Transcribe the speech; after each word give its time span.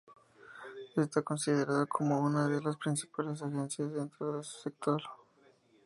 Está 0.97 1.21
considerada 1.21 1.85
como 1.85 2.21
una 2.21 2.47
de 2.47 2.59
las 2.59 2.75
principales 2.75 3.39
agencias 3.43 3.93
dentro 3.93 4.35
de 4.37 4.43
su 4.43 4.57
sector. 4.61 4.99